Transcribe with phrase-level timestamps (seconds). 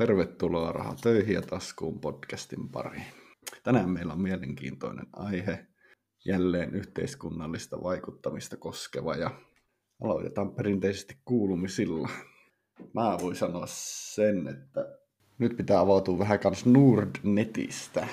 [0.00, 3.04] Tervetuloa Raha töihin ja taskuun podcastin pariin.
[3.62, 5.66] Tänään meillä on mielenkiintoinen aihe,
[6.24, 9.30] jälleen yhteiskunnallista vaikuttamista koskeva ja
[10.02, 12.08] aloitetaan perinteisesti kuulumisilla.
[12.94, 13.64] Mä voin sanoa
[14.14, 14.98] sen, että
[15.38, 18.08] nyt pitää avautua vähän kans Nordnetistä.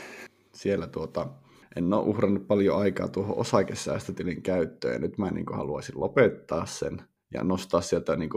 [0.54, 1.28] Siellä tuota,
[1.76, 7.02] en ole uhrannut paljon aikaa tuohon osakesäästötilin käyttöön ja nyt mä niin haluaisin lopettaa sen
[7.34, 8.30] ja nostaa sieltä niin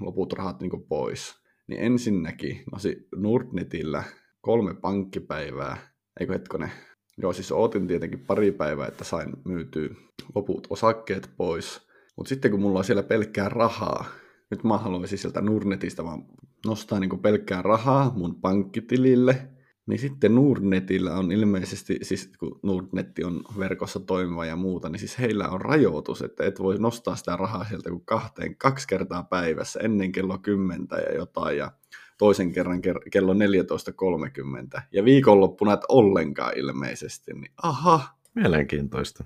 [0.00, 2.78] loput rahat niin pois niin ensinnäkin no
[3.16, 4.04] Nordnetillä
[4.40, 5.76] kolme pankkipäivää,
[6.20, 6.70] eikö hetkonen,
[7.18, 9.88] joo siis ootin tietenkin pari päivää, että sain myytyä
[10.34, 11.80] loput osakkeet pois,
[12.16, 14.04] mutta sitten kun mulla on siellä pelkkää rahaa,
[14.50, 16.24] nyt mä haluaisin sieltä Nordnetista vaan
[16.66, 19.48] nostaa niin pelkkää rahaa mun pankkitilille,
[19.86, 25.18] niin sitten Nordnetillä on ilmeisesti, siis kun Nordnetti on verkossa toimiva ja muuta, niin siis
[25.18, 29.80] heillä on rajoitus, että et voi nostaa sitä rahaa sieltä kuin kahteen, kaksi kertaa päivässä
[29.80, 31.72] ennen kello 10 ja jotain ja
[32.18, 38.16] toisen kerran kello 14.30 ja viikonloppuna et ollenkaan ilmeisesti, niin aha.
[38.34, 39.24] Mielenkiintoista.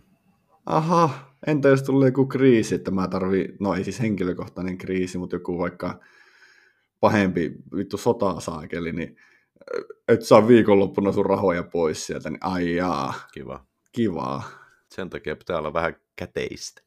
[0.66, 1.10] Aha,
[1.46, 5.58] entä jos tulee joku kriisi, että mä tarvii, no ei siis henkilökohtainen kriisi, mutta joku
[5.58, 6.00] vaikka
[7.00, 9.16] pahempi vittu sota saakeli, niin
[10.08, 13.14] et saa viikonloppuna sun rahoja pois sieltä, niin ai jaa.
[13.32, 13.66] Kiva.
[13.92, 14.42] Kivaa.
[14.94, 16.82] Sen takia pitää olla vähän käteistä.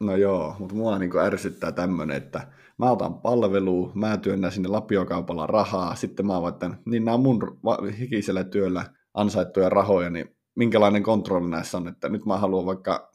[0.00, 5.46] No joo, mutta mua niin ärsyttää tämmöinen, että mä otan palvelua, mä työnnän sinne lapiokaupalla
[5.46, 7.60] rahaa, sitten mä että niin nämä mun
[7.98, 13.10] hikisellä työllä ansaittuja rahoja, niin minkälainen kontrolli näissä on, että nyt mä haluan vaikka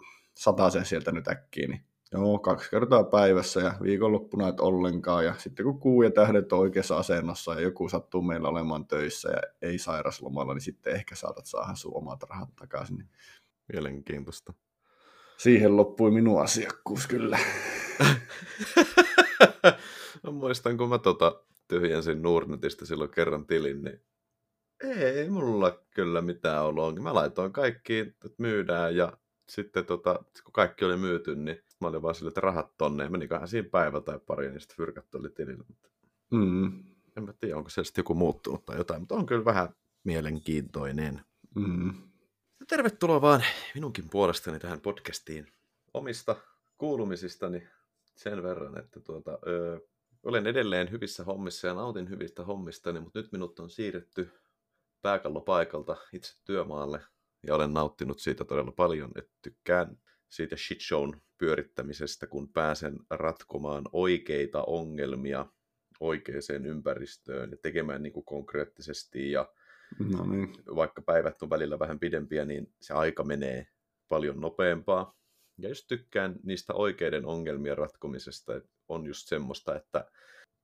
[0.69, 5.25] sen sieltä nyt äkkiä, niin Joo, kaksi kertaa päivässä ja viikonloppuna et ollenkaan.
[5.25, 9.29] Ja sitten kun kuu ja tähdet on oikeassa asennossa ja joku sattuu meillä olemaan töissä
[9.29, 12.97] ja ei sairaslomalla, niin sitten ehkä saatat saada sun omat rahat takaisin.
[12.97, 13.09] Niin
[13.73, 14.53] Mielenkiintoista.
[15.37, 17.39] Siihen loppui minun asiakkuus kyllä.
[20.23, 24.01] no, muistan, kun mä tota, tyhjensin Nordnetista silloin kerran tilin, niin
[24.83, 26.99] ei mulla kyllä mitään ollut.
[26.99, 29.17] Mä laitoin kaikki, että myydään ja
[29.49, 33.09] sitten tota, kun kaikki oli myyty, niin mä olin vaan sille, että rahat tonne.
[33.09, 35.63] Meniköhän siinä päivä tai pari, niin sitten fyrkat oli tilillä.
[36.31, 36.83] Mm.
[37.17, 39.69] En mä tiedä, onko se sitten joku muuttunut tai jotain, mutta on kyllä vähän
[40.03, 41.21] mielenkiintoinen.
[41.55, 41.93] Mm.
[42.67, 43.43] Tervetuloa vaan
[43.75, 45.47] minunkin puolestani tähän podcastiin
[45.93, 46.35] omista
[46.77, 47.67] kuulumisistani
[48.15, 49.81] sen verran, että tuota, ö,
[50.23, 54.31] olen edelleen hyvissä hommissa ja nautin hyvistä hommistani, mutta nyt minut on siirretty
[55.01, 57.01] pääkallopaikalta itse työmaalle
[57.47, 59.97] ja olen nauttinut siitä todella paljon, että tykkään
[60.35, 65.45] siitä shitshown pyörittämisestä, kun pääsen ratkomaan oikeita ongelmia
[65.99, 69.53] oikeaan ympäristöön ja tekemään niin kuin konkreettisesti ja
[69.99, 70.53] no niin.
[70.75, 73.67] vaikka päivät on välillä vähän pidempiä, niin se aika menee
[74.09, 75.15] paljon nopeampaa.
[75.57, 80.11] Ja just tykkään niistä oikeiden ongelmien ratkomisesta, että on just semmoista, että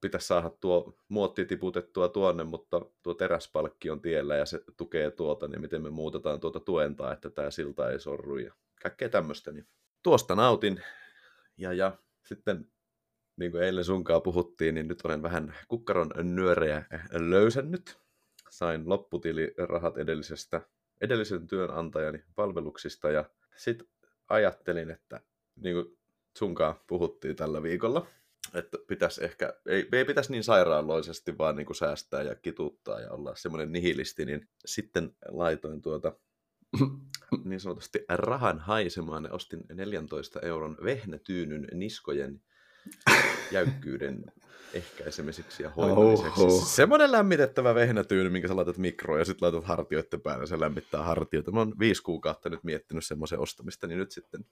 [0.01, 5.47] pitäisi saada tuo muotti tiputettua tuonne, mutta tuo teräspalkki on tiellä ja se tukee tuota,
[5.47, 9.51] niin miten me muutetaan tuota tuentaa, että tämä silta ei sorru ja kaikkea tämmöistä.
[9.51, 9.67] Niin
[10.03, 10.83] tuosta nautin
[11.57, 12.71] ja, ja sitten
[13.37, 17.99] niin kuin eilen sunkaan puhuttiin, niin nyt olen vähän kukkaron nyörejä löysännyt.
[18.49, 20.61] Sain lopputilirahat edellisestä,
[21.01, 23.25] edellisen työnantajani palveluksista ja
[23.55, 23.87] sitten
[24.29, 25.21] ajattelin, että
[25.55, 25.97] niin kuin
[26.37, 28.07] sunkaan puhuttiin tällä viikolla,
[28.53, 33.11] että pitäisi ehkä, ei, ei pitäisi niin sairaaloisesti vaan niin kuin säästää ja kituttaa ja
[33.11, 36.13] olla semmoinen nihilisti, niin sitten laitoin tuota
[37.45, 42.41] niin sanotusti rahan haisemaan ja ostin 14 euron vehnätyynyn niskojen
[43.51, 44.25] jäykkyyden
[44.73, 46.41] ehkäisemiseksi ja hoitamiseksi.
[46.41, 46.65] Oho.
[46.65, 51.51] Semmoinen lämmitettävä vehnätyyny, minkä sä laitat mikroon ja sitten laitat hartioiden päälle, se lämmittää hartioita.
[51.51, 54.41] Mä oon viisi kuukautta nyt miettinyt semmoisen ostamista, niin nyt sitten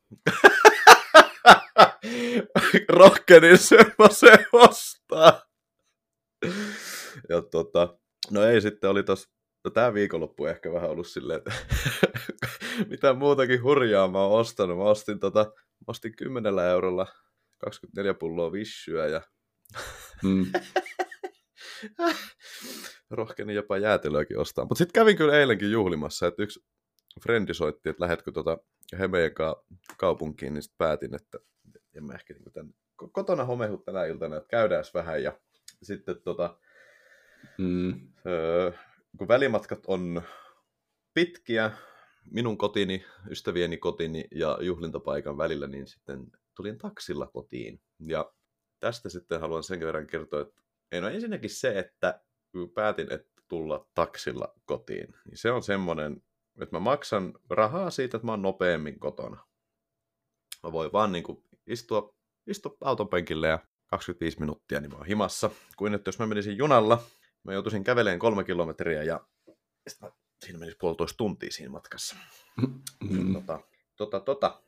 [2.90, 5.42] rohkenin semmoisen ostaa.
[7.30, 7.98] Ja tota,
[8.32, 9.30] no ei sitten oli tos,
[9.68, 11.52] no tää viikonloppu ehkä vähän ollut silleen, että
[12.92, 14.78] mitä muutakin hurjaa mä oon ostanut.
[14.78, 17.08] Mä ostin tota, mä ostin 10 eurolla
[17.58, 19.22] 24 pulloa vissyä ja
[20.24, 20.46] mm.
[23.10, 24.66] rohkenin jopa jäätelöäkin ostaa.
[24.66, 26.66] Mutta sitten kävin kyllä eilenkin juhlimassa, että yksi
[27.24, 28.58] frendi soitti, että lähetkö tota
[29.00, 29.32] he meidän
[29.98, 31.40] kaupunkiin, niin sitten päätin, että
[31.96, 32.74] en mä ehkä niin tämän,
[33.12, 35.40] kotona homehu tänä iltana, että käydään vähän ja
[35.84, 36.58] sitten tota,
[37.58, 38.10] mm.
[38.26, 38.72] öö,
[39.18, 40.22] kun välimatkat on
[41.14, 41.72] pitkiä,
[42.32, 47.82] minun kotini, ystävieni kotini ja juhlintapaikan välillä, niin sitten tulin taksilla kotiin.
[48.00, 48.34] Ja
[48.80, 50.62] tästä sitten haluan sen verran kertoa, että
[50.92, 52.22] ei no ensinnäkin se, että
[52.74, 56.24] päätin, että tulla taksilla kotiin, niin se on semmoinen,
[56.62, 59.46] että mä maksan rahaa siitä, että mä oon nopeammin kotona.
[60.64, 62.16] Mä voin vaan niin kuin istua,
[62.48, 65.50] istua auton penkille ja 25 minuuttia, niin mä oon himassa.
[65.78, 67.04] Kuin että jos mä menisin junalla,
[67.44, 69.28] mä joutuisin käveleen kolme kilometriä ja
[70.02, 70.12] mä,
[70.46, 72.16] siinä menisi puolitoista tuntia siinä matkassa.
[73.10, 73.34] Mm.
[73.34, 73.60] Tota,
[73.96, 74.62] tota, tota.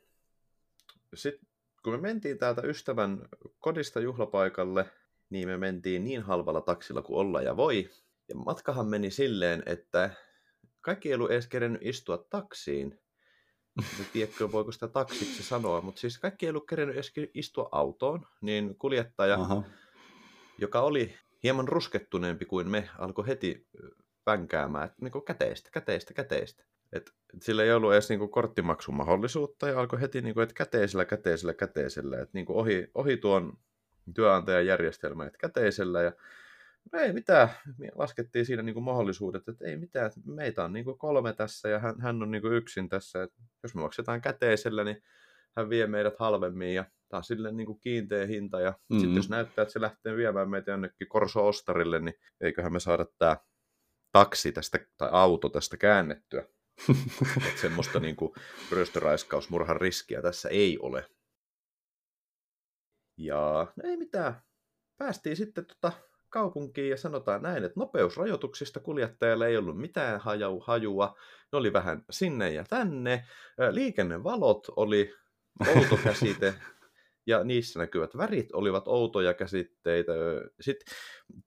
[1.16, 1.50] Sitten
[1.84, 3.28] kun me mentiin täältä ystävän
[3.60, 4.86] kodista juhlapaikalle,
[5.30, 7.90] niin me mentiin niin halvalla taksilla kuin olla ja voi.
[8.30, 10.10] Ja matkahan meni silleen, että
[10.82, 13.00] kaikki ei ollut edes kerennyt istua taksiin.
[14.00, 18.28] En tiedätkö, voiko sitä taksiksi sanoa, mutta siis kaikki ei ollut kerennyt edes istua autoon,
[18.42, 19.64] niin kuljettaja, Aha.
[20.58, 23.68] joka oli hieman ruskettuneempi kuin me, alkoi heti
[24.26, 26.64] vänkäämään, että niin käteistä, käteistä, käteistä.
[26.94, 30.56] Et, et sillä ei ollut edes niin korttimaksun mahdollisuutta ja alkoi heti, niin kuin, että
[30.56, 33.58] käteisellä, käteisellä, käteisellä, että niin ohi, ohi tuon
[34.16, 36.02] työnantajan järjestelmän, että käteisellä.
[36.02, 36.12] Ja
[36.92, 40.98] no ei mitään, me laskettiin siinä niin mahdollisuudet, että ei mitään, että meitä on niin
[40.98, 45.04] kolme tässä ja hän, hän on niin yksin tässä, että jos me maksetaan käteisellä, niin
[45.58, 49.00] hän vie meidät halvemmin ja taas sille niin kuin kiinteä hinta ja mm-hmm.
[49.00, 53.38] sitten jos näyttää, että se lähtee viemään meitä jonnekin Korso-Ostarille, niin eiköhän me saada tämä
[54.12, 56.48] taksi tästä, tai auto tästä käännettyä.
[57.48, 58.34] että semmoista niin kuin
[58.72, 61.06] ryöstöraiskausmurhan riskiä tässä ei ole.
[63.18, 64.42] Ja no ei mitään.
[64.98, 65.92] Päästiin sitten tota
[66.30, 70.22] kaupunkiin ja sanotaan näin, että nopeusrajoituksista kuljettajalle ei ollut mitään
[70.62, 71.16] hajua.
[71.52, 73.26] Ne oli vähän sinne ja tänne.
[73.72, 75.14] Liikennevalot oli
[75.68, 76.54] outo käsite
[77.30, 80.12] ja niissä näkyvät värit olivat outoja käsitteitä.
[80.62, 80.96] Sitten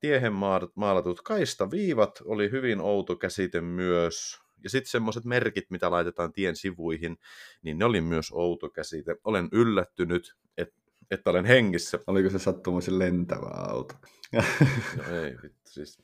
[0.00, 0.32] tiehen
[0.74, 4.40] maalatut kaistaviivat oli hyvin outo käsite myös.
[4.64, 7.16] Ja sitten semmoiset merkit, mitä laitetaan tien sivuihin,
[7.62, 9.16] niin ne oli myös outo käsite.
[9.24, 10.80] Olen yllättynyt, että,
[11.10, 11.98] että olen hengissä.
[12.06, 13.94] Oliko se sattumoisin lentävä auto?
[14.96, 16.02] no ei, vittu, siis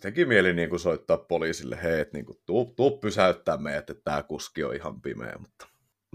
[0.00, 4.02] teki mieli niin kuin soittaa poliisille, hei, että niin kuin, tuu, tuu pysäyttää meidät, että
[4.04, 5.68] tämä kuski on ihan pimeä, mutta...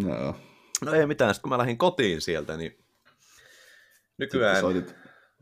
[0.04, 0.36] No.
[0.86, 2.84] No ei mitään, sitten kun mä lähdin kotiin sieltä, niin
[4.18, 4.62] nykyään...
[4.62, 4.96] soitit,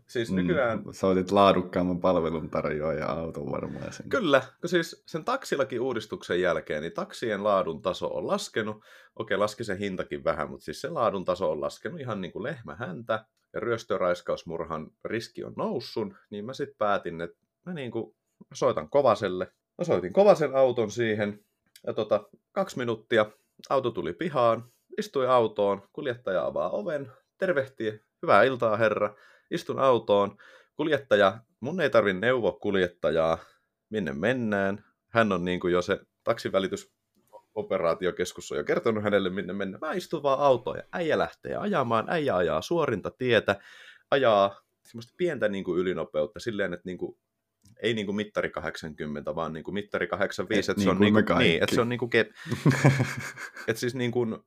[0.08, 0.80] siis nykyään...
[0.80, 3.94] Mm, soitit laadukkaamman palvelun tarjoaja auton varmaan.
[3.94, 4.10] Sen.
[4.10, 8.84] Kyllä, kun siis sen taksillakin uudistuksen jälkeen, niin taksien laadun taso on laskenut.
[9.16, 12.44] Okei, laski se hintakin vähän, mutta siis se laadun taso on laskenut ihan niin kuin
[12.44, 13.26] lehmä häntä.
[13.54, 18.16] Ja ryöstöraiskausmurhan riski on noussut, niin mä sitten päätin, että mä niin kuin
[18.54, 19.52] soitan Kovaselle.
[19.78, 21.46] Mä soitin Kovasen auton siihen,
[21.88, 23.26] ja tota, kaksi minuuttia
[23.70, 29.16] auto tuli pihaan, istui autoon, kuljettaja avaa oven, tervehtii, hyvää iltaa herra,
[29.52, 30.38] istun autoon,
[30.76, 33.38] kuljettaja, mun ei tarvi neuvoa kuljettajaa,
[33.90, 36.92] minne mennään, hän on niin kuin jo se taksivälitys
[37.56, 39.78] operaatiokeskus on jo kertonut hänelle, minne mennä.
[39.82, 42.06] Mä istun vaan autoon ja äijä lähtee ajamaan.
[42.10, 43.56] Äijä ajaa suorinta tietä,
[44.12, 47.18] ajaa semmoista pientä niin kuin ylinopeutta silleen, että niin kuin,
[47.82, 51.14] ei niin kuin mittari 80, vaan niin kuin mittari 85, että, niin se on niin
[51.14, 52.12] kuin, niin, että se on niin kuin,
[53.68, 54.38] että siis niin kuin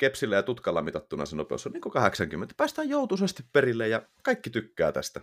[0.00, 2.54] kepsillä ja tutkalla mitattuna se nopeus on niin kuin 80.
[2.56, 5.20] Päästään joutuisesti perille ja kaikki tykkää tästä.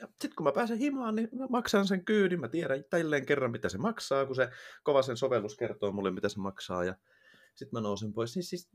[0.00, 2.40] Ja sitten kun mä pääsen himaan, niin mä maksan sen kyydin.
[2.40, 4.48] Mä tiedän tälleen kerran, mitä se maksaa, kun se
[4.82, 6.84] kova sen sovellus kertoo mulle, mitä se maksaa.
[6.84, 6.94] Ja
[7.54, 8.34] sitten mä nousen pois.
[8.34, 8.70] Niin siis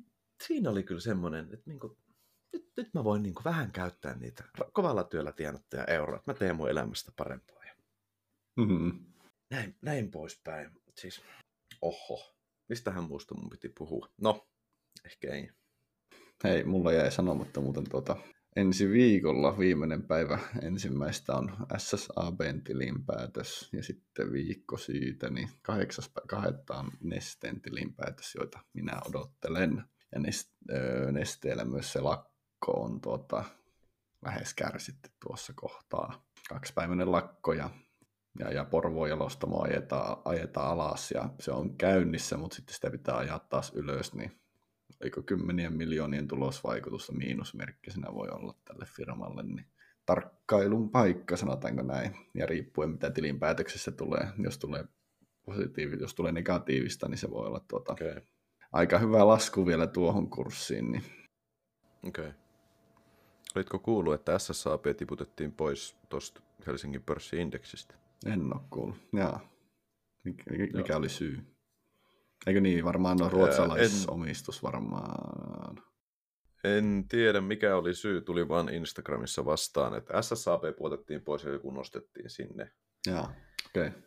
[0.47, 1.97] siinä oli kyllä semmoinen, että niinku,
[2.53, 4.43] nyt, nyt mä voin niinku vähän käyttää niitä
[4.73, 6.21] kovalla työllä tienattuja euroja.
[6.27, 7.61] Mä teen mun elämästä parempaa.
[8.57, 9.05] Mm-hmm.
[9.49, 10.71] Näin, näin poispäin.
[10.97, 11.21] Siis,
[11.81, 12.35] oho,
[12.69, 14.07] mistähän muusta mun piti puhua?
[14.21, 14.47] No,
[15.05, 15.49] ehkä ei.
[16.43, 18.17] Hei, mulla jäi sanomatta muuten tuota,
[18.55, 26.73] ensi viikolla viimeinen päivä ensimmäistä on SSABn tilinpäätös ja sitten viikko siitä, niin kahdeksas kahdetta
[26.73, 29.83] on Nesteen tilinpäätös, joita minä odottelen.
[30.11, 30.19] Ja
[31.11, 33.43] Nesteellä myös se lakko on tuota,
[34.25, 36.25] lähes kärsitty tuossa kohtaa.
[36.49, 37.69] Kaksipäiväinen lakko ja,
[38.39, 43.17] ja, ja Porvoon jalostamo ajetaan, ajetaan alas ja se on käynnissä, mutta sitten sitä pitää
[43.17, 44.40] ajaa taas ylös, niin
[45.01, 49.65] eikö kymmenien miljoonien tulosvaikutusta miinusmerkkisenä voi olla tälle firmalle, niin
[50.05, 52.15] tarkkailun paikka, sanotaanko näin.
[52.33, 54.85] Ja riippuen mitä tilinpäätöksessä tulee, jos tulee
[55.45, 58.21] positiivista, jos tulee negatiivista, niin se voi olla tuota, okay.
[58.71, 60.91] aika hyvä lasku vielä tuohon kurssiin.
[60.91, 61.03] Niin.
[62.07, 62.27] Okei.
[62.27, 62.41] Okay.
[63.55, 67.95] Olitko kuullut, että SSAP tiputettiin pois tuosta Helsingin pörssiindeksistä?
[68.25, 68.97] En ole kuullut.
[69.13, 69.49] Jaa.
[70.23, 70.43] Mikä,
[70.73, 71.39] mikä oli syy?
[72.47, 72.85] Eikö niin?
[72.85, 75.83] Varmaan on ruotsalaisomistus varmaan.
[76.63, 78.21] En tiedä, mikä oli syy.
[78.21, 82.71] Tuli vaan Instagramissa vastaan, että SSAP puotettiin pois ja joku nostettiin sinne.
[83.07, 83.33] Jaa,
[83.65, 83.87] okei.
[83.87, 84.01] Okay.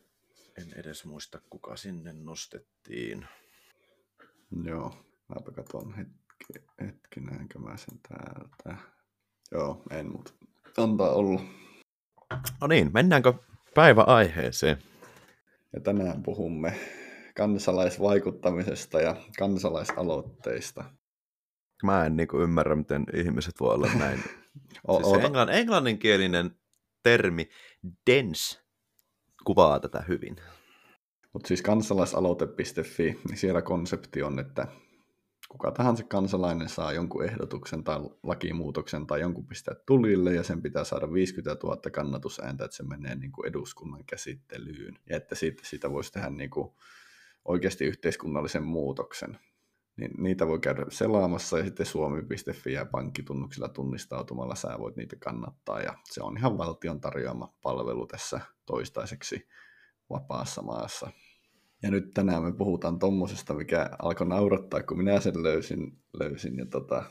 [0.58, 3.26] En edes muista, kuka sinne nostettiin.
[4.64, 4.94] Joo,
[5.28, 8.82] mäpä katson hetki, hetki näinkö mä sen täältä.
[9.52, 10.32] Joo, en, mutta
[10.76, 11.40] antaa olla.
[12.60, 13.32] No niin, mennäänkö
[13.74, 14.78] päiväaiheeseen?
[15.72, 16.80] Ja tänään puhumme
[17.36, 20.84] kansalaisvaikuttamisesta ja kansalaisaloitteista.
[21.82, 24.22] mä en niinku ymmärrä, miten ihmiset voi olla näin.
[24.88, 26.56] O- siis oota- englann, englanninkielinen
[27.02, 27.48] termi
[28.10, 28.60] dense
[29.44, 30.36] kuvaa tätä hyvin.
[31.32, 34.66] Mutta siis kansalaisaloite.fi, niin siellä konsepti on, että
[35.48, 40.84] kuka tahansa kansalainen saa jonkun ehdotuksen tai lakimuutoksen tai jonkun pistää tulille ja sen pitää
[40.84, 45.90] saada 50 000 kannatusääntä, että se menee niin kuin eduskunnan käsittelyyn ja että siitä, siitä
[45.90, 46.72] voisi tehdä niin kuin
[47.44, 49.38] oikeasti yhteiskunnallisen muutoksen.
[49.96, 55.80] Niin niitä voi käydä selaamassa ja sitten suomi.fi ja pankkitunnuksilla tunnistautumalla sä voit niitä kannattaa
[55.80, 59.48] ja se on ihan valtion tarjoama palvelu tässä toistaiseksi
[60.10, 61.10] vapaassa maassa.
[61.82, 65.98] Ja nyt tänään me puhutaan tommosesta, mikä alkoi naurattaa, kun minä sen löysin.
[66.12, 67.04] löysin ja tota,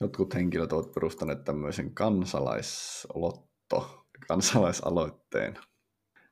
[0.00, 5.58] jotkut henkilöt ovat perustaneet tämmöisen kansalaislotto, kansalaisaloitteen.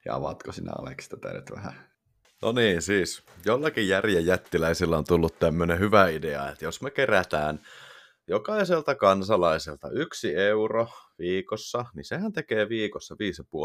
[0.04, 1.87] Ja avaatko sinä Aleksi tätä nyt vähän?
[2.42, 7.60] No niin, siis jollakin järjen jättiläisillä on tullut tämmöinen hyvä idea, että jos me kerätään
[8.28, 13.14] jokaiselta kansalaiselta yksi euro viikossa, niin sehän tekee viikossa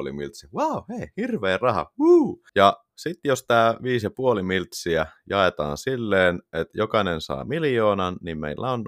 [0.07, 0.49] 5,5 miltsiä.
[0.55, 1.91] Wow, hei, hirveä raha.
[1.99, 2.37] Woo!
[2.55, 3.75] Ja sitten jos tämä
[4.37, 8.83] 5,5 miltsiä jaetaan silleen, että jokainen saa miljoonan, niin meillä on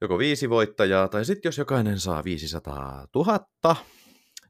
[0.00, 3.76] joko viisi voittajaa, tai sitten jos jokainen saa 500 000,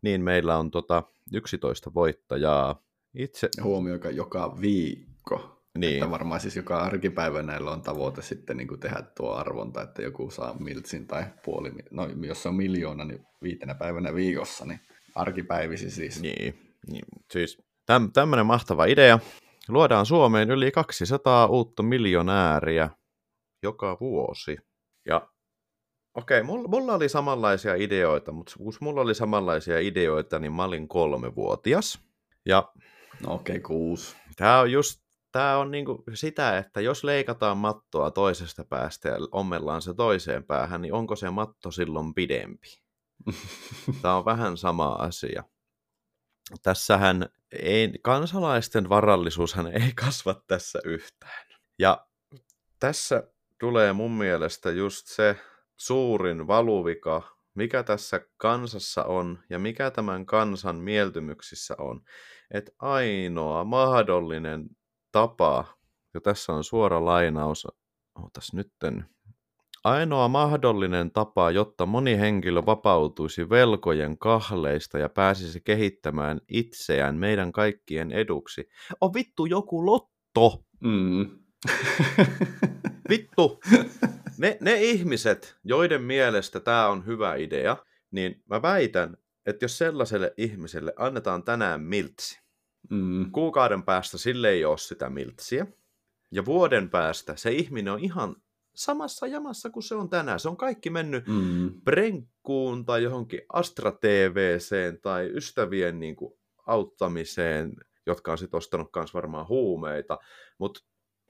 [0.03, 2.88] niin meillä on tota 11 voittajaa.
[3.15, 5.63] Itse, Huomioika joka viikko.
[5.79, 9.83] niin, Että varmaan siis joka arkipäivä näillä on tavoite sitten niin kuin tehdä tuo arvonta,
[9.83, 14.65] että joku saa miltsin tai puoli, no jos se on miljoona, niin viitenä päivänä viikossa,
[14.65, 14.81] niin
[15.15, 16.23] arkipäivisi siis.
[16.23, 17.05] Niin, niin.
[17.33, 19.19] siis täm, tämmöinen mahtava idea.
[19.69, 22.91] Luodaan Suomeen yli 200 uutta miljonääriä
[23.63, 24.57] joka vuosi.
[25.07, 25.29] Ja
[26.15, 30.89] okei, mulla, mulla oli samanlaisia ideoita, mutta kun mulla oli samanlaisia ideoita, niin mä olin
[30.89, 32.01] kolmevuotias.
[32.47, 32.73] Ja
[33.27, 34.17] No okei, okay, kuusi.
[34.37, 35.01] tämä on just
[35.33, 40.83] Tämä on niinku sitä, että jos leikataan mattoa toisesta päästä ja ommellaan se toiseen päähän,
[40.83, 42.69] niin onko se matto silloin pidempi?
[44.03, 45.45] Tämä on vähän sama asia.
[46.63, 51.47] Tässähän ei, kansalaisten varallisuushan ei kasva tässä yhtään.
[51.79, 52.07] Ja
[52.81, 53.23] tässä
[53.61, 55.37] tulee mun mielestä just se
[55.77, 62.03] suurin valuvika, mikä tässä kansassa on ja mikä tämän kansan mieltymyksissä on.
[62.51, 64.69] Että ainoa mahdollinen
[65.13, 65.65] tapa,
[66.15, 67.67] ja tässä on suora lainaus,
[68.15, 69.05] ootas nytten,
[69.85, 78.13] Ainoa mahdollinen tapa, jotta moni henkilö vapautuisi velkojen kahleista ja pääsisi kehittämään itseään meidän kaikkien
[78.13, 78.69] eduksi,
[79.01, 80.65] on vittu joku lotto.
[80.81, 81.31] Mm.
[83.11, 83.61] Vittu.
[84.39, 87.77] Ne, ne ihmiset, joiden mielestä tämä on hyvä idea,
[88.11, 89.17] niin mä väitän,
[89.49, 92.41] että jos sellaiselle ihmiselle annetaan tänään miltsi,
[92.91, 93.33] mm.
[93.33, 95.67] kuukauden päästä sille ei ole sitä miltsiä,
[96.33, 98.37] ja vuoden päästä se ihminen on ihan
[98.75, 100.41] samassa jamassa kuin se on tänään.
[100.41, 101.81] Se on kaikki mennyt Mm.
[101.85, 107.73] Brenkkuun tai johonkin Astra TVCen tai ystävien niin kuin, auttamiseen,
[108.07, 110.19] jotka on sitten ostanut myös varmaan huumeita.
[110.59, 110.81] Mutta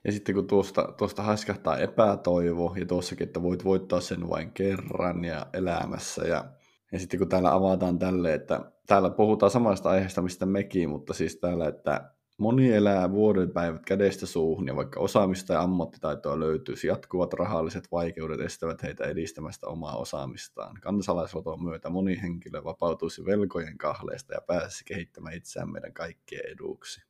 [0.03, 5.25] Ja sitten kun tuosta, tuosta haiskahtaa epätoivo, ja tuossakin, että voit voittaa sen vain kerran
[5.25, 6.51] ja elämässä, ja,
[6.91, 11.37] ja sitten kun täällä avataan tälle, että täällä puhutaan samasta aiheesta, mistä mekin, mutta siis
[11.37, 17.33] täällä, että moni elää vuoden päivät kädestä suuhun, ja vaikka osaamista ja ammattitaitoa löytyisi, jatkuvat
[17.33, 20.75] rahalliset vaikeudet estävät heitä edistämästä omaa osaamistaan.
[20.81, 27.01] Kansalaisloton myötä moni henkilö vapautuisi velkojen kahleista ja pääsisi kehittämään itseään meidän kaikkien eduksi.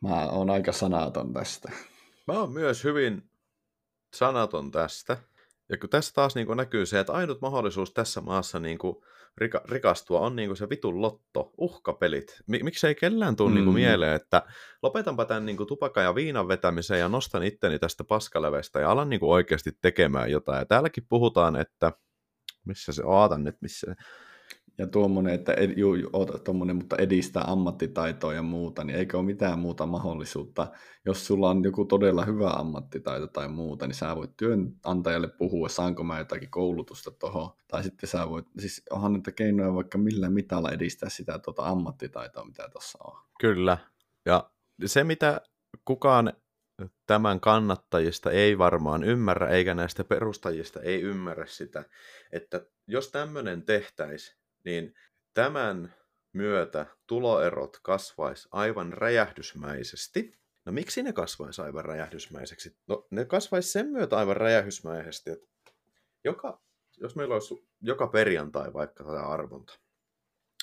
[0.00, 1.72] Mä oon aika sanaton tästä.
[2.26, 3.30] mä oon myös hyvin
[4.14, 5.16] sanaton tästä.
[5.68, 8.96] Ja kun tässä taas niin kuin näkyy se, että ainut mahdollisuus tässä maassa niin kuin
[9.38, 12.40] rika, rikastua on niin kuin se vitun lotto, uhkapelit.
[12.46, 13.54] Mi- miksei kellään tule mm.
[13.54, 14.42] niin kuin mieleen, että
[14.82, 19.08] lopetanpa tämän niin kuin tupakan ja viinan vetämisen ja nostan itteni tästä paskalevestä ja alan
[19.08, 20.58] niin kuin oikeasti tekemään jotain.
[20.58, 21.92] Ja täälläkin puhutaan, että
[22.64, 23.94] missä se, ootan nyt, missä
[24.78, 29.26] Ja tuommoinen, että ed, juu, oota, tuommoinen, mutta edistää ammattitaitoa ja muuta, niin eikö ole
[29.26, 30.72] mitään muuta mahdollisuutta.
[31.06, 36.04] Jos sulla on joku todella hyvä ammattitaito tai muuta, niin sä voit työnantajalle puhua, saanko
[36.04, 37.50] mä jotakin koulutusta tuohon.
[37.68, 42.44] Tai sitten sä voit, siis onhan näitä keinoja vaikka millä mitalla edistää sitä tuota ammattitaitoa,
[42.44, 43.22] mitä tuossa on.
[43.40, 43.78] Kyllä.
[44.26, 44.50] Ja
[44.84, 45.40] se, mitä
[45.84, 46.32] kukaan
[47.06, 51.84] tämän kannattajista ei varmaan ymmärrä, eikä näistä perustajista ei ymmärrä sitä,
[52.32, 54.94] että jos tämmöinen tehtäisi, niin
[55.34, 55.94] tämän
[56.32, 60.38] myötä tuloerot kasvaisi aivan räjähdysmäisesti.
[60.64, 62.76] No miksi ne kasvaisi aivan räjähdysmäiseksi?
[62.86, 65.48] No ne kasvaisi sen myötä aivan räjähdysmäisesti, että
[66.24, 66.62] joka,
[66.96, 69.78] jos meillä olisi joka perjantai vaikka tätä arvonta,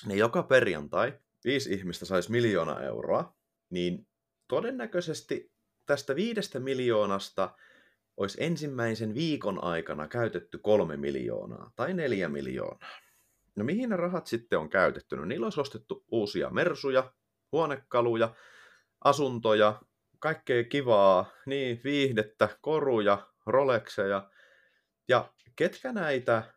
[0.06, 3.36] niin joka perjantai viisi ihmistä saisi miljoona euroa,
[3.70, 4.06] niin
[4.48, 5.52] todennäköisesti
[5.86, 7.56] tästä viidestä miljoonasta
[8.16, 13.03] olisi ensimmäisen viikon aikana käytetty kolme miljoonaa tai neljä miljoonaa.
[13.56, 15.16] No mihin ne rahat sitten on käytetty?
[15.16, 17.12] No niillä olisi ostettu uusia mersuja,
[17.52, 18.34] huonekaluja,
[19.04, 19.82] asuntoja,
[20.18, 24.30] kaikkea kivaa, niin viihdettä, koruja, Rolexeja.
[25.08, 26.54] Ja ketkä näitä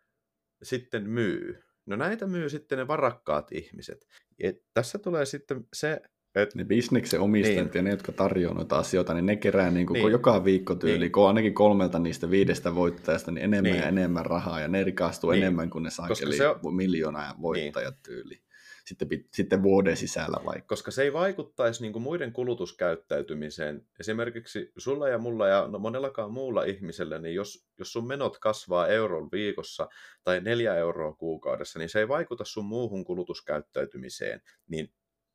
[0.64, 1.64] sitten myy?
[1.86, 4.08] No näitä myy sitten ne varakkaat ihmiset.
[4.40, 6.02] Et tässä tulee sitten se,
[6.42, 7.72] et, ne bisneksen omistajat niin.
[7.76, 10.12] ja ne, jotka tarjoaa noita asioita, niin ne kerää niin kuin niin.
[10.12, 11.12] joka viikko tyyli, niin.
[11.12, 13.82] kun ainakin kolmelta niistä viidestä voittajasta, niin enemmän niin.
[13.82, 15.44] ja enemmän rahaa, ja ne rikastuu niin.
[15.44, 16.76] enemmän kuin ne saakeli se on...
[16.76, 18.04] miljoonaa voittajat niin.
[18.04, 18.42] tyyli.
[18.88, 20.68] Sitten, sitten vuoden sisällä vaikka.
[20.68, 23.88] Koska se ei vaikuttaisi niin kuin muiden kulutuskäyttäytymiseen.
[24.00, 28.88] Esimerkiksi sulla ja mulla ja no monellakaan muulla ihmisellä, niin jos, jos sun menot kasvaa
[28.88, 29.88] euron viikossa
[30.24, 34.42] tai neljä euroa kuukaudessa, niin se ei vaikuta sun muuhun kulutuskäyttäytymiseen.
[34.68, 34.92] Niin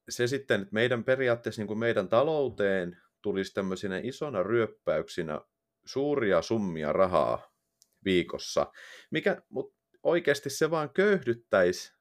[0.08, 5.40] se sitten, että meidän periaatteessa niin kuin meidän talouteen tulisi tämmöisinä isona ryöppäyksinä
[5.84, 7.52] suuria summia rahaa
[8.04, 8.72] viikossa,
[9.10, 11.92] mikä, mutta oikeasti se vaan köyhdyttäisi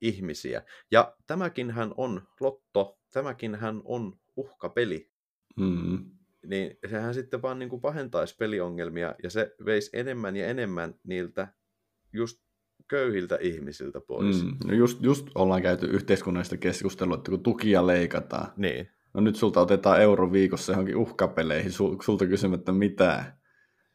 [0.00, 0.62] ihmisiä.
[0.90, 5.10] Ja tämäkin hän on lotto, tämäkin hän on uhkapeli.
[5.56, 6.10] Mm.
[6.46, 11.48] Niin sehän sitten vaan niin kuin pahentaisi peliongelmia ja se veisi enemmän ja enemmän niiltä
[12.12, 12.45] just
[12.88, 14.44] köyhiltä ihmisiltä pois.
[14.44, 18.52] Mm, no just, just ollaan käyty yhteiskunnallista keskustelua, että kun tukia leikataan.
[18.56, 18.88] Niin.
[19.14, 23.40] No nyt sulta otetaan euro viikossa johonkin uhkapeleihin, sul, sulta kysymättä mitään.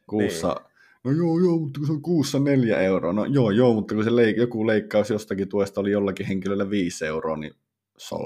[0.06, 0.66] Kuussa, niin.
[1.04, 3.12] no joo, joo, mutta kun se on kuussa neljä euroa.
[3.12, 7.06] No joo, joo, mutta kun se leik- joku leikkaus jostakin tuesta oli jollakin henkilöllä viisi
[7.06, 7.54] euroa, niin
[7.98, 8.16] so.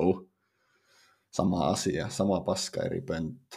[1.30, 3.56] Sama asia, sama paska eri pönttö.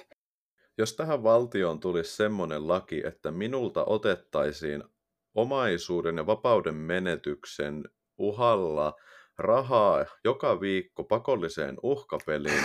[0.77, 4.83] Jos tähän valtioon tulisi semmoinen laki, että minulta otettaisiin
[5.41, 7.83] omaisuuden ja vapauden menetyksen
[8.17, 8.93] uhalla
[9.37, 12.63] rahaa joka viikko pakolliseen uhkapeliin.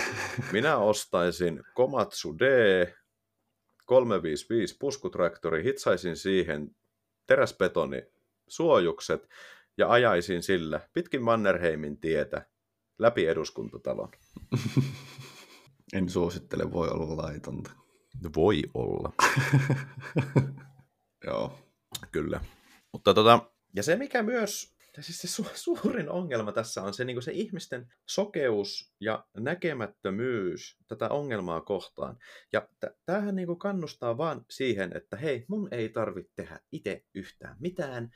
[0.51, 2.85] Minä ostaisin Komatsu D
[3.85, 6.75] 355 puskutraktori, hitsaisin siihen
[7.27, 8.03] teräsbetoni
[8.47, 9.29] suojukset
[9.77, 12.45] ja ajaisin sillä pitkin Mannerheimin tietä
[12.99, 14.09] läpi eduskuntatalon.
[15.93, 17.71] En suosittele, voi olla laitonta.
[18.35, 19.11] Voi olla.
[21.27, 21.59] Joo.
[22.11, 22.41] Kyllä.
[22.95, 27.21] Mutta tota, ja se mikä myös, siis se su- suurin ongelma tässä on se, niin
[27.21, 32.17] se ihmisten sokeus ja näkemättömyys tätä ongelmaa kohtaan.
[32.53, 37.57] Ja t- tämähän niin kannustaa vaan siihen, että hei, mun ei tarvitse tehdä itse yhtään
[37.59, 38.11] mitään.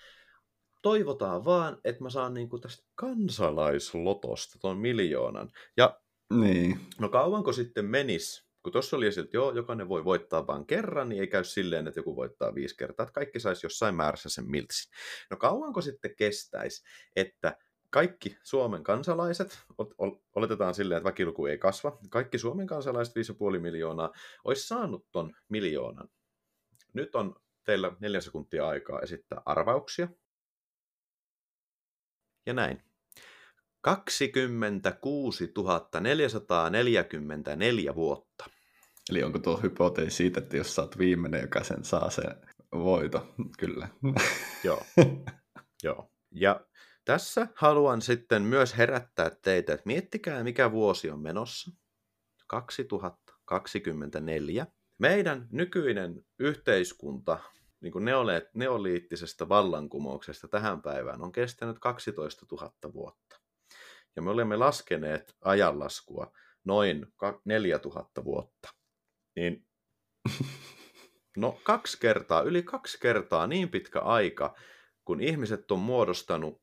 [0.81, 5.51] Toivotaan vaan, että mä saan niin tästä kansalaislotosta ton miljoonan.
[5.77, 5.99] Ja
[6.33, 6.79] niin.
[6.99, 11.21] no kauanko sitten menis kun tuossa oli että joo, jokainen voi voittaa vain kerran, niin
[11.21, 14.91] ei käy silleen, että joku voittaa viisi kertaa, että kaikki saisi jossain määrässä sen miltsin.
[15.29, 16.83] No kauanko sitten kestäisi,
[17.15, 17.57] että
[17.89, 19.59] kaikki Suomen kansalaiset,
[20.35, 23.15] oletetaan silleen, että väkiluku ei kasva, kaikki Suomen kansalaiset
[23.55, 26.09] 5,5 miljoonaa, olisi saanut ton miljoonan.
[26.93, 30.07] Nyt on teillä neljä sekuntia aikaa esittää arvauksia.
[32.45, 32.88] Ja näin.
[33.81, 35.53] 26
[35.99, 38.45] 444 vuotta.
[39.11, 42.35] Eli onko tuo hypoteesi siitä, että jos sä oot viimeinen, joka sen saa sen
[42.73, 43.33] voito?
[43.59, 43.87] Kyllä.
[44.63, 44.81] Joo.
[45.83, 46.11] Joo.
[46.31, 46.65] Ja
[47.05, 51.71] tässä haluan sitten myös herättää teitä, että miettikää mikä vuosi on menossa.
[52.47, 54.67] 2024.
[54.97, 57.39] Meidän nykyinen yhteiskunta
[57.81, 58.05] niin kuin
[58.53, 63.38] neoliittisesta vallankumouksesta tähän päivään on kestänyt 12 000 vuotta.
[64.19, 66.31] Ja me olemme laskeneet ajanlaskua
[66.63, 67.07] noin
[67.45, 68.69] 4000 vuotta.
[69.35, 69.67] Niin,
[71.37, 74.55] no kaksi kertaa, yli kaksi kertaa niin pitkä aika,
[75.05, 76.61] kun ihmiset on muodostanut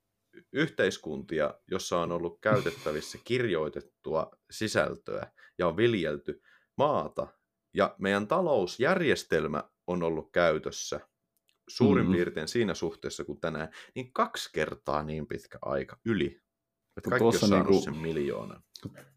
[0.52, 6.42] yhteiskuntia, jossa on ollut käytettävissä kirjoitettua sisältöä ja on viljelty
[6.76, 7.26] maata,
[7.74, 11.00] ja meidän talousjärjestelmä on ollut käytössä
[11.68, 12.16] suurin mm-hmm.
[12.16, 16.45] piirtein siinä suhteessa kuin tänään, niin kaksi kertaa niin pitkä aika yli
[16.96, 18.62] että kaikki on saanut niinku, sen miljoonan.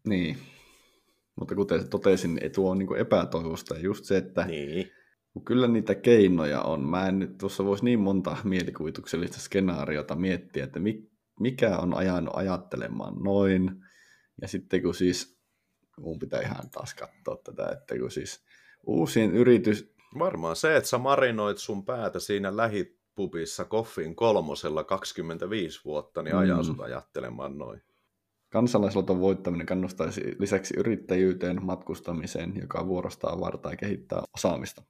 [0.06, 0.38] Niin.
[1.36, 3.74] Mutta kuten totesin, niin tuo on niinku epätoivosta.
[3.74, 4.90] Ja just se, että niin.
[5.44, 6.88] kyllä niitä keinoja on.
[6.88, 10.80] Mä en nyt tuossa voisi niin monta mielikuvituksellista skenaariota miettiä, että
[11.40, 13.70] mikä on ajanut ajattelemaan noin.
[14.42, 15.38] Ja sitten kun siis,
[15.98, 18.44] mun pitää ihan taas katsoa tätä, että kun siis
[18.86, 19.90] uusien yritys...
[20.18, 26.36] Varmaan se, että sä marinoit sun päätä siinä lähit pubissa koffin kolmosella 25 vuotta, niin
[26.36, 26.64] ajaa mm.
[26.64, 27.82] sut ajattelemaan noin.
[28.48, 34.82] Kansalaisloton voittaminen kannustaisi lisäksi yrittäjyyteen, matkustamiseen, joka vuorostaan vartaa ja kehittää osaamista.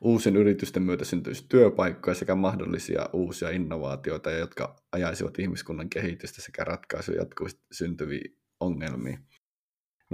[0.00, 7.18] Uusien yritysten myötä syntyisi työpaikkoja sekä mahdollisia uusia innovaatioita, jotka ajaisivat ihmiskunnan kehitystä sekä ratkaisuja
[7.18, 9.18] jatkuvasti syntyviin ongelmiin.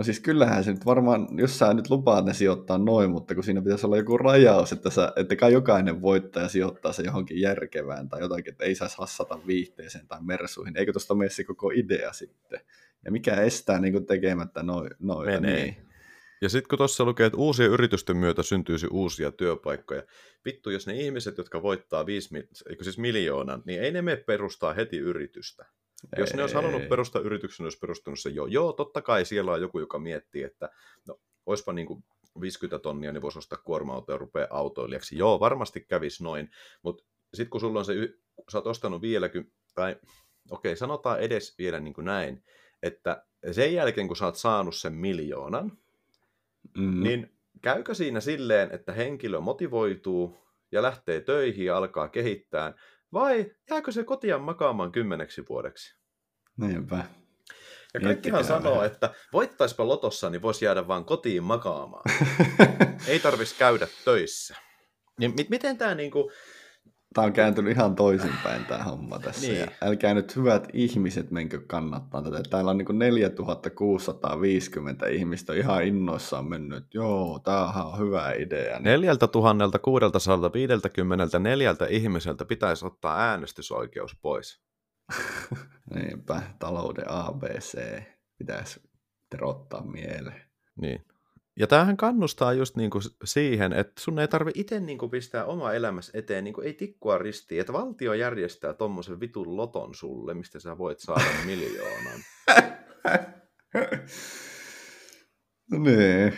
[0.00, 3.44] No siis kyllähän se nyt varmaan, jos sä nyt lupaat ne sijoittaa noin, mutta kun
[3.44, 8.08] siinä pitäisi olla joku rajaus, että, sä, että kai jokainen voittaja sijoittaa se johonkin järkevään
[8.08, 10.76] tai jotakin, että ei saisi hassata viihteeseen tai mersuihin.
[10.76, 12.60] Eikö tuosta mene se koko idea sitten?
[13.04, 14.90] Ja mikä estää niin kuin tekemättä noin?
[14.98, 15.40] noita?
[15.40, 15.62] Menee.
[15.62, 15.76] Niin.
[16.42, 20.02] Ja sitten kun tuossa lukee, että uusien yritysten myötä syntyisi uusia työpaikkoja.
[20.44, 24.72] Vittu, jos ne ihmiset, jotka voittaa viisi, eikö siis miljoonan, niin ei ne mene perustaa
[24.72, 25.66] heti yritystä.
[26.16, 28.46] Jos ne olisi halunnut perustaa yrityksen, olisi perustanut se jo.
[28.46, 30.70] Joo, totta kai siellä on joku, joka miettii, että
[31.08, 32.04] no, olisipa niin kuin
[32.40, 35.18] 50 tonnia, niin voisi ostaa kuorma-auto ja rupeaa autoilijaksi.
[35.18, 36.50] Joo, varmasti kävisi noin,
[36.82, 37.94] mutta sitten kun sulla on se,
[38.52, 39.96] sä oot ostanut vieläkin, tai
[40.50, 42.44] okei, okay, sanotaan edes vielä niin kuin näin,
[42.82, 45.78] että sen jälkeen, kun sä oot saanut sen miljoonan,
[46.76, 47.02] mm.
[47.02, 47.32] niin
[47.62, 50.38] käykö siinä silleen, että henkilö motivoituu
[50.72, 52.74] ja lähtee töihin ja alkaa kehittää,
[53.12, 55.96] vai jääkö se kotiin makaamaan kymmeneksi vuodeksi?
[56.57, 57.05] Niinpä.
[57.94, 58.87] Ja kaikkihan sanoo, vähän.
[58.87, 62.05] että voittaispa lotossa, niin voisi jäädä vaan kotiin makaamaan.
[63.09, 64.57] Ei tarvitsisi käydä töissä.
[65.18, 66.33] Niin miten tämä niinku,
[67.14, 69.46] Tämä on kääntynyt ihan toisinpäin tämä homma tässä.
[69.46, 69.61] Niin.
[69.61, 72.42] Ja älkää nyt hyvät ihmiset menkö kannattaa tätä.
[72.51, 76.94] Täällä on niin 4650 ihmistä ihan innoissaan mennyt.
[76.94, 78.81] Joo, tämä on hyvä idea.
[78.81, 84.61] 4654 ihmiseltä pitäisi ottaa äänestysoikeus pois.
[85.94, 88.03] Niinpä, talouden ABC
[88.38, 88.83] pitäisi
[89.31, 90.42] terottaa mieleen.
[90.81, 91.05] Niin.
[91.56, 96.18] Ja tämähän kannustaa just niinku siihen, että sun ei tarvi itse niinku pistää oma elämässä
[96.18, 100.98] eteen, niinku ei tikkua ristiin, että valtio järjestää tommosen vitun loton sulle, mistä sä voit
[100.98, 102.20] saada miljoonan.
[105.84, 106.34] niin.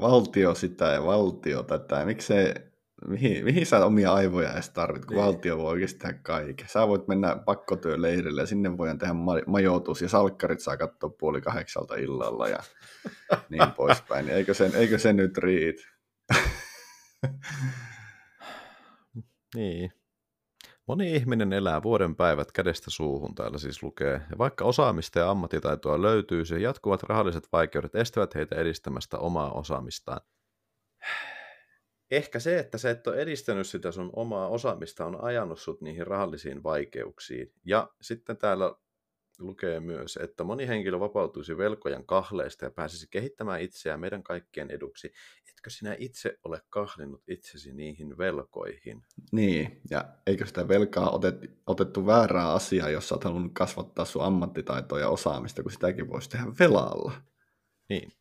[0.00, 2.04] Valtio sitä ja valtio tätä.
[2.04, 2.54] Miksei
[3.06, 5.24] mihin, mihin sä omia aivoja edes tarvit, kun niin.
[5.24, 6.68] valtio voi oikeasti tehdä kaiken.
[6.68, 11.40] Sä voit mennä pakkotyöleirille ja sinne voidaan tehdä ma- majoitus ja salkkarit saa katsoa puoli
[11.40, 12.58] kahdeksalta illalla ja
[13.48, 14.28] niin poispäin.
[14.28, 15.82] Eikö se, eikö se nyt riitä?
[19.54, 19.92] niin.
[20.88, 24.20] Moni ihminen elää vuoden päivät kädestä suuhun, täällä siis lukee.
[24.30, 30.20] Ja vaikka osaamista ja ammattitaitoa löytyy, se jatkuvat rahalliset vaikeudet estävät heitä edistämästä omaa osaamistaan
[32.16, 36.06] ehkä se, että sä et ole edistänyt sitä sun omaa osaamista, on ajanut sut niihin
[36.06, 37.52] rahallisiin vaikeuksiin.
[37.64, 38.74] Ja sitten täällä
[39.38, 45.12] lukee myös, että moni henkilö vapautuisi velkojan kahleista ja pääsisi kehittämään itseään meidän kaikkien eduksi.
[45.50, 49.02] Etkö sinä itse ole kahlinut itsesi niihin velkoihin?
[49.32, 54.24] Niin, ja eikö sitä velkaa otet, otettu väärää asiaa, jos sä oot halunnut kasvattaa sun
[54.24, 57.12] ammattitaitoa ja osaamista, kun sitäkin voisi tehdä velalla?
[57.88, 58.12] Niin,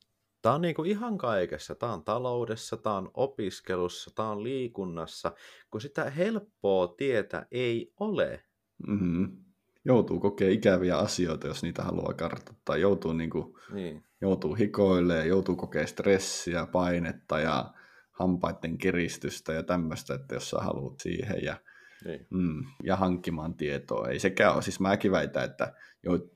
[0.41, 1.75] Tämä on niin kuin ihan kaikessa.
[1.75, 5.31] Tämä on taloudessa, tämä on opiskelussa, tämä on liikunnassa,
[5.71, 8.43] kun sitä helppoa tietä ei ole.
[8.87, 9.37] Mm-hmm.
[9.85, 12.77] Joutuu kokea ikäviä asioita, jos niitä haluaa kartoittaa.
[12.77, 14.03] Joutuu, niin kuin, niin.
[14.21, 17.73] joutuu hikoilemaan, joutuu kokea stressiä, painetta ja
[18.11, 21.43] hampaiden kiristystä ja tämmöistä, että jos sä haluat siihen.
[21.43, 21.55] Ja
[22.05, 22.27] niin.
[22.29, 24.07] Mm, ja hankkimaan tietoa.
[24.07, 24.61] Ei sekään ole.
[24.61, 25.73] Siis mäkin väitän, että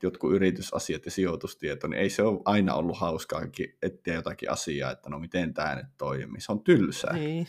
[0.04, 3.42] jotkut yritysasiat ja sijoitustieto, niin ei se ole aina ollut hauskaa
[3.82, 6.42] etsiä jotakin asiaa, että no miten tämä nyt toimii.
[6.42, 7.14] Se on tylsää.
[7.14, 7.48] Niin.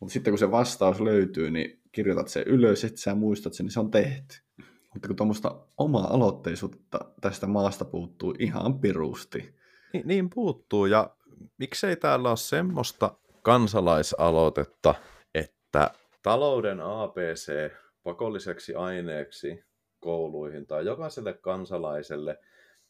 [0.00, 3.72] Mutta sitten kun se vastaus löytyy, niin kirjoitat sen ylös, että sä muistat sen, niin
[3.72, 4.36] se on tehty.
[4.94, 9.54] Mutta kun tuommoista omaa aloitteisuutta tästä maasta puuttuu ihan pirusti.
[9.92, 11.10] Niin, niin puuttuu, ja
[11.58, 14.94] miksei täällä ole semmoista kansalaisaloitetta,
[15.34, 15.90] että
[16.22, 17.70] talouden ABC
[18.02, 19.64] pakolliseksi aineeksi
[20.00, 22.38] kouluihin tai jokaiselle kansalaiselle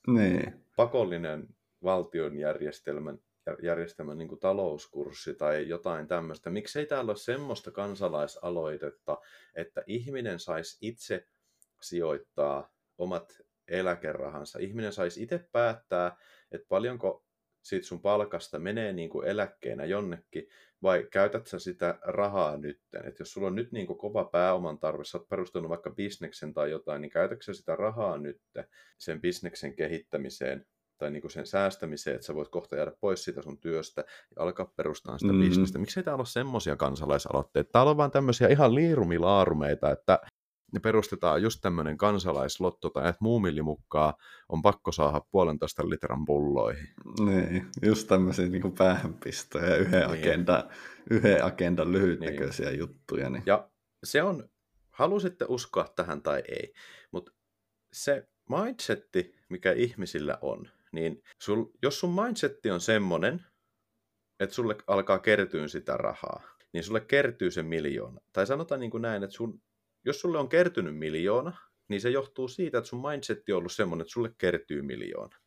[0.06, 0.64] niin.
[0.76, 1.48] pakollinen
[1.82, 3.18] valtion järjestelmän,
[3.62, 6.50] järjestelmän niin kuin talouskurssi tai jotain tämmöistä.
[6.50, 9.18] Miksei täällä ole semmoista kansalaisaloitetta,
[9.54, 11.26] että ihminen saisi itse
[11.82, 14.58] sijoittaa omat eläkerahansa.
[14.58, 16.16] Ihminen saisi itse päättää,
[16.52, 17.24] että paljonko
[17.62, 20.48] siitä sun palkasta menee niin kuin eläkkeenä jonnekin,
[20.82, 23.08] vai käytät sä sitä rahaa nytten?
[23.08, 26.70] Et jos sulla on nyt niin kova pääoman tarve, sä oot perustanut vaikka bisneksen tai
[26.70, 28.40] jotain, niin käytätkö sä sitä rahaa nyt
[28.98, 30.66] sen bisneksen kehittämiseen
[30.98, 34.04] tai niin sen säästämiseen, että sä voit kohta jäädä pois siitä sun työstä
[34.36, 35.40] ja alkaa perustaa sitä mm.
[35.40, 35.78] bisnestä.
[35.78, 37.70] Miksei täällä ole semmoisia kansalaisaloitteita?
[37.72, 40.18] Täällä on vaan tämmöisiä ihan liirumilaarumeita, että
[40.72, 44.14] ne perustetaan just tämmöinen kansalaislotto tai että muumillimukkaa
[44.48, 46.88] on pakko saada puolentoista litran pulloihin.
[47.24, 50.20] Niin, just tämmöisiä niin päähänpistoja ja yhden, niin.
[50.20, 50.68] agenda,
[51.10, 52.78] yhden agendan lyhytnäköisiä niin.
[52.78, 53.30] juttuja.
[53.30, 53.42] Niin.
[53.46, 53.70] Ja
[54.04, 54.48] se on,
[54.90, 56.72] halusitte uskoa tähän tai ei,
[57.12, 57.32] mutta
[57.92, 63.44] se mindsetti, mikä ihmisillä on, niin sul, jos sun mindsetti on semmonen,
[64.40, 68.20] että sulle alkaa kertyä sitä rahaa, niin sulle kertyy se miljoona.
[68.32, 69.62] Tai sanotaan niin kuin näin, että sun
[70.04, 71.56] jos sulle on kertynyt miljoona,
[71.88, 75.38] niin se johtuu siitä, että sun mindsetti on ollut semmoinen, että sulle kertyy miljoona.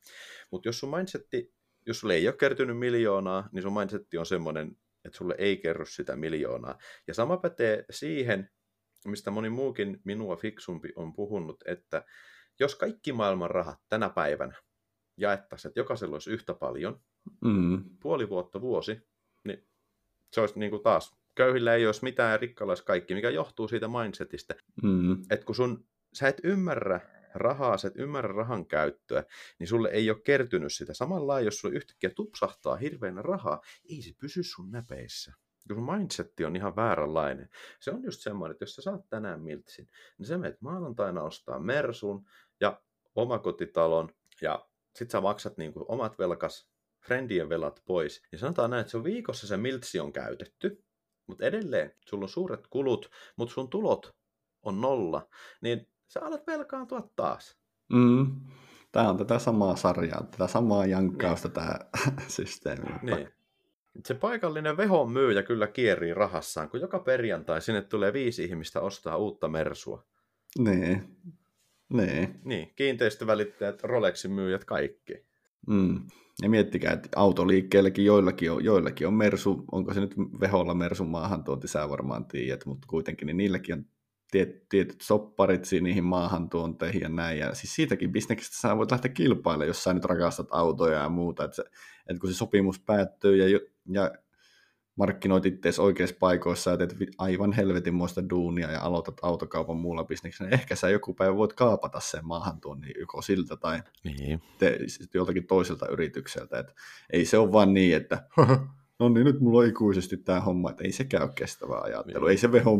[0.51, 1.53] Mutta jos sun mindsetti,
[1.87, 5.85] jos sulle ei ole kertynyt miljoonaa, niin sun mindsetti on semmoinen, että sulle ei kerro
[5.85, 6.77] sitä miljoonaa.
[7.07, 8.49] Ja sama pätee siihen,
[9.05, 12.05] mistä moni muukin minua fiksumpi on puhunut, että
[12.59, 14.53] jos kaikki maailman rahat tänä päivänä
[15.17, 17.01] jaettaisiin, että jokaisella olisi yhtä paljon,
[17.41, 17.83] Mm.
[18.01, 19.01] puoli vuotta, vuosi,
[19.43, 19.67] niin
[20.33, 23.67] se olisi niin kuin taas, köyhillä ei olisi mitään ja rikkailla olisi kaikki, mikä johtuu
[23.67, 24.55] siitä mindsetistä.
[24.83, 25.11] Mm.
[25.29, 26.99] Että kun sun, sä et ymmärrä
[27.35, 29.23] rahaa, sä et ymmärrä rahan käyttöä,
[29.59, 30.93] niin sulle ei ole kertynyt sitä.
[30.93, 35.33] Samalla jos sulle yhtäkkiä tupsahtaa hirveänä rahaa, ei se pysy sun näpeissä.
[35.67, 37.49] Kun sun mindsetti on ihan vääränlainen.
[37.79, 41.59] Se on just semmoinen, että jos sä saat tänään miltsin, niin sä menet maanantaina ostaa
[41.59, 42.25] Mersun
[42.59, 42.81] ja
[43.15, 44.09] omakotitalon
[44.41, 46.69] ja sit sä maksat niinku omat velkas,
[47.05, 48.21] friendien velat pois.
[48.31, 50.83] Ja sanotaan näin, että se on viikossa se miltsi on käytetty,
[51.27, 54.15] mutta edelleen sulla on suuret kulut, mutta sun tulot
[54.61, 55.27] on nolla,
[55.61, 57.57] niin sä alat velkaantua taas.
[57.93, 58.41] Mm.
[58.91, 61.53] Tämä on tätä samaa sarjaa, tätä samaa jankkausta Niin.
[61.53, 61.79] tämä
[62.27, 62.85] systeemi.
[63.01, 63.29] Niin.
[64.05, 69.17] Se paikallinen vehon myyjä kyllä kierii rahassaan, kun joka perjantai sinne tulee viisi ihmistä ostaa
[69.17, 70.05] uutta mersua.
[70.59, 71.17] Niin.
[71.93, 72.39] Niin.
[72.43, 75.25] Niin, kiinteistövälittäjät, Rolexin myyjät, kaikki.
[75.67, 76.01] Mm.
[76.41, 81.67] Ja miettikää, että autoliikkeelläkin joillakin on, joillakin on Mersu, onko se nyt veholla Mersun maahantuonti,
[81.67, 83.85] sä varmaan tiedät, mutta kuitenkin niin niilläkin on
[84.31, 87.39] tiet, tietyt sopparit niihin maahantuonteihin ja näin.
[87.39, 91.43] Ja siis siitäkin bisneksestä sä voit lähteä kilpailemaan, jos sä nyt rakastat autoja ja muuta.
[91.43, 91.63] Että, se,
[92.09, 94.11] että kun se sopimus päättyy ja, ja
[94.95, 100.59] markkinoit itseäsi oikeissa paikoissa ja teet aivan helvetinmoista duunia ja aloitat autokaupan muulla bisneksellä, niin
[100.59, 104.41] ehkä sä joku päivä voit kaapata sen maahantuonnin joko siltä tai Niin.
[104.57, 104.79] te,
[105.13, 106.59] joltakin toiselta yritykseltä.
[106.59, 106.75] Et
[107.09, 108.27] ei se ole vaan niin, että
[108.99, 112.25] no niin, nyt mulla on ikuisesti tämä homma, että ei sekään ole kestävää ajattelu.
[112.25, 112.31] Niin.
[112.31, 112.77] Ei se veho,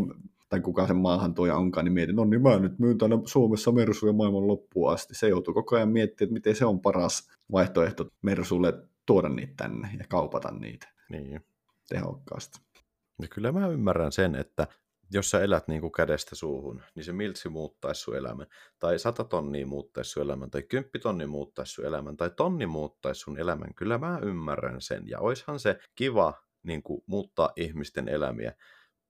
[0.49, 4.13] tai kuka sen maahantuoja onkaan, niin mietin, no niin mä nyt myyn täällä Suomessa Mersuja
[4.13, 5.15] maailman loppuun asti.
[5.15, 8.73] Se joutuu koko ajan miettimään, että miten se on paras vaihtoehto Mersulle
[9.05, 11.41] tuoda niitä tänne ja kaupata niitä niin.
[11.89, 12.59] Tehokkaasti.
[13.21, 14.67] Ja kyllä mä ymmärrän sen, että
[15.11, 18.47] jos sä elät niin kuin kädestä suuhun, niin se miltsi muuttaisi sun elämän.
[18.79, 23.39] Tai sata tonnia muuttaisi sun elämän, tai kymppitonni muuttaisi sun elämän, tai tonni muuttaisi sun
[23.39, 23.73] elämän.
[23.73, 25.09] Kyllä mä ymmärrän sen.
[25.09, 28.53] Ja oishan se kiva niin kuin, muuttaa ihmisten elämiä.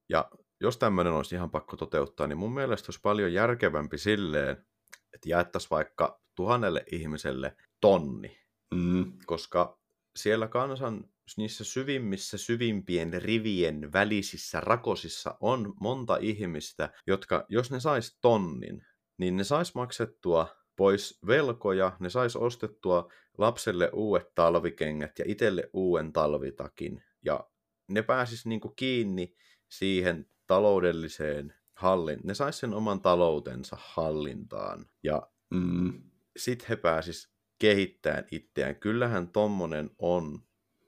[0.09, 0.29] Ja
[0.61, 4.65] jos tämmöinen olisi ihan pakko toteuttaa, niin mun mielestä olisi paljon järkevämpi silleen,
[5.13, 9.79] että jaettaisiin vaikka tuhannelle ihmiselle tonni Mm, koska
[10.15, 18.17] siellä kansan niissä syvimmissä syvimpien rivien välisissä rakosissa on monta ihmistä, jotka jos ne sais
[18.21, 18.85] tonnin,
[19.17, 26.13] niin ne sais maksettua pois velkoja, ne sais ostettua lapselle uudet talvikengät ja itselle uuden
[26.13, 27.03] talvitakin.
[27.25, 27.49] Ja
[27.87, 29.35] ne pääsis niinku kiinni
[29.69, 32.19] siihen taloudelliseen hallin.
[32.23, 34.85] Ne sais sen oman taloutensa hallintaan.
[35.03, 36.01] Ja mm,
[36.37, 38.75] sitten he pääsis kehittämään itseään.
[38.75, 40.39] Kyllähän tommonen on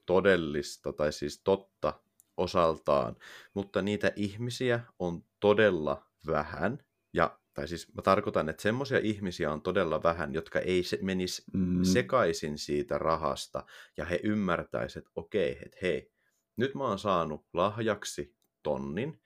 [0.06, 2.00] todellista, tai siis totta
[2.36, 3.16] osaltaan,
[3.54, 6.78] mutta niitä ihmisiä on todella vähän,
[7.12, 11.42] ja, tai siis mä tarkoitan, että semmoisia ihmisiä on todella vähän, jotka ei se menisi
[11.52, 13.66] mm, sekaisin siitä rahasta,
[13.96, 16.12] ja he ymmärtäisivät, että okei, että hei,
[16.56, 19.20] nyt mä oon saanut lahjaksi tonnin,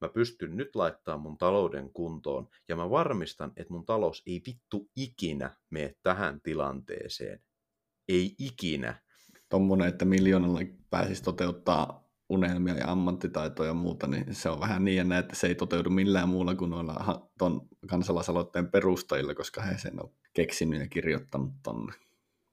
[0.00, 4.90] mä pystyn nyt laittamaan mun talouden kuntoon, ja mä varmistan, että mun talous ei vittu
[4.96, 7.42] ikinä mene tähän tilanteeseen.
[8.08, 9.02] Ei ikinä.
[9.48, 15.12] Tommonen, että miljoonalla pääsisi toteuttaa unelmia ja ammattitaitoja ja muuta, niin se on vähän niin,
[15.12, 20.10] että se ei toteudu millään muulla kuin noilla ton kansalaisaloitteen perustajilla, koska he sen on
[20.32, 21.92] keksinyt ja kirjoittanut tonne.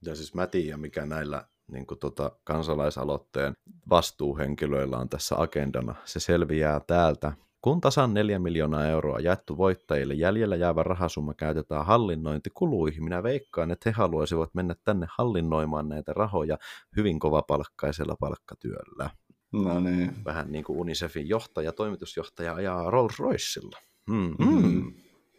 [0.05, 3.53] Ja siis mä tiedän, mikä näillä niin kuin tota, kansalaisaloitteen
[3.89, 5.95] vastuuhenkilöillä on tässä agendana.
[6.05, 7.33] Se selviää täältä.
[7.63, 13.03] Kun tasan 4 miljoonaa euroa jaettu voittajille, jäljellä jäävä rahasumma käytetään hallinnointikuluihin.
[13.03, 16.57] Minä veikkaan, että he haluaisivat mennä tänne hallinnoimaan näitä rahoja
[16.97, 19.09] hyvin kovapalkkaisella palkkatyöllä.
[19.53, 20.25] No niin.
[20.25, 23.77] Vähän niin kuin Unicefin johtaja, toimitusjohtaja ajaa Rolls Roycella.
[24.09, 24.35] Mm.
[24.39, 24.93] Mm.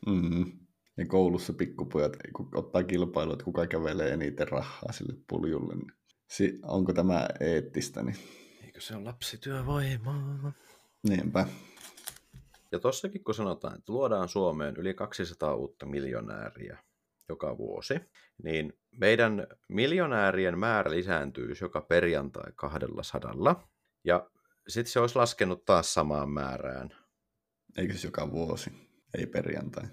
[0.06, 0.52] Mm.
[0.96, 5.74] Ja koulussa pikkupojat kun ottaa kilpailu, että kuka kävelee eniten rahaa sille puljulle.
[5.74, 5.92] Niin
[6.30, 8.02] si- onko tämä eettistä?
[8.02, 8.16] Niin
[8.64, 10.52] Eikö se ole lapsityövoimaa?
[11.08, 11.46] niinpä.
[12.74, 16.78] Ja tossakin kun sanotaan, että luodaan Suomeen yli 200 uutta miljonääriä
[17.28, 18.00] joka vuosi,
[18.42, 23.68] niin meidän miljonäärien määrä lisääntyisi joka perjantai 200.
[24.04, 24.30] Ja
[24.68, 26.90] sitten se olisi laskenut taas samaan määrään.
[27.76, 28.70] Eikö siis joka vuosi?
[29.18, 29.84] Ei perjantai.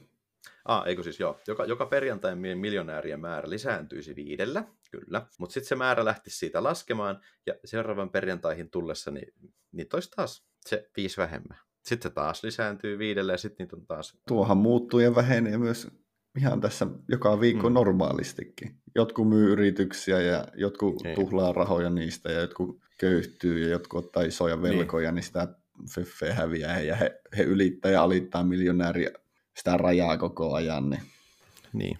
[0.66, 1.40] Ah, eikö siis joo.
[1.48, 5.28] Joka, joka perjantai miljonäärien määrä lisääntyisi viidellä, kyllä.
[5.40, 9.34] Mutta sitten se määrä lähtisi siitä laskemaan, ja seuraavan perjantaihin tullessa, niin
[9.72, 11.71] niitä olisi taas se viisi vähemmän.
[11.86, 15.88] Sitten se taas lisääntyy viidellä, ja sitten niitä on taas Tuohan muuttuu ja vähenee myös
[16.38, 17.74] ihan tässä joka viikko mm.
[17.74, 18.76] normaalistikin.
[18.96, 21.16] Jotkut myy yrityksiä ja jotkut Ei.
[21.16, 24.64] tuhlaa rahoja niistä ja jotkut köyhtyy ja jotkut ottaa isoja niin.
[24.64, 25.48] velkoja, niin, niin sitä
[25.96, 29.10] Feffe häviää ja he, he ylittää ja alittaa miljonääriä
[29.58, 30.90] sitä rajaa koko ajan.
[30.90, 31.02] Niin.
[31.74, 32.00] niin.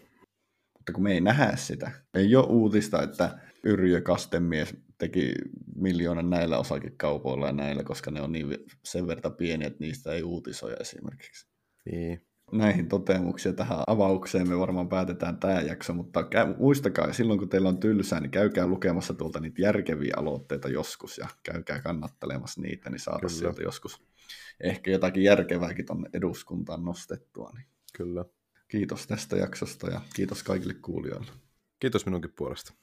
[0.78, 1.92] Mutta kun me ei nähdä sitä.
[2.14, 5.34] Ei ole uutista, että Yrjö Kastemies teki
[5.76, 10.24] miljoonan näillä osakekaupoilla ja näillä, koska ne on niin sen verran pieniä, että niistä ei
[10.24, 11.48] uutisoja esimerkiksi.
[11.92, 12.22] Niin.
[12.52, 17.70] Näihin toteamuksiin tähän avaukseen me varmaan päätetään tämä jakso, mutta käy, muistakaa, silloin kun teillä
[17.70, 23.00] on tylsää, niin käykää lukemassa tuolta niitä järkeviä aloitteita joskus ja käykää kannattelemassa niitä, niin
[23.00, 23.34] saada Kyllä.
[23.34, 24.04] sieltä joskus
[24.60, 27.52] ehkä jotakin järkevääkin tuonne eduskuntaan nostettua.
[27.56, 27.66] Niin.
[27.98, 28.26] Kyllä.
[28.68, 31.32] Kiitos tästä jaksosta ja kiitos kaikille kuulijoille.
[31.80, 32.74] Kiitos minunkin puolesta.